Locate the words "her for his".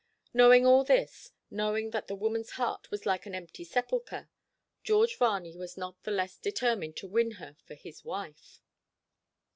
7.33-8.03